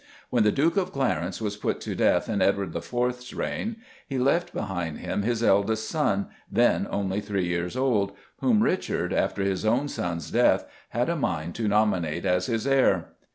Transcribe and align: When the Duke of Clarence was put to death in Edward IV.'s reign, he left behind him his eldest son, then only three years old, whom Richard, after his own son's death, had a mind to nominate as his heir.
When 0.31 0.41
the 0.43 0.51
Duke 0.51 0.77
of 0.77 0.91
Clarence 0.91 1.39
was 1.43 1.57
put 1.57 1.79
to 1.81 1.93
death 1.93 2.27
in 2.27 2.41
Edward 2.41 2.75
IV.'s 2.75 3.35
reign, 3.35 3.75
he 4.07 4.17
left 4.17 4.51
behind 4.51 4.97
him 4.97 5.21
his 5.21 5.43
eldest 5.43 5.87
son, 5.87 6.25
then 6.51 6.87
only 6.89 7.21
three 7.21 7.45
years 7.45 7.77
old, 7.77 8.13
whom 8.39 8.63
Richard, 8.63 9.13
after 9.13 9.43
his 9.43 9.63
own 9.63 9.87
son's 9.87 10.31
death, 10.31 10.65
had 10.89 11.07
a 11.07 11.15
mind 11.15 11.53
to 11.53 11.67
nominate 11.67 12.25
as 12.25 12.47
his 12.47 12.65
heir. 12.65 13.09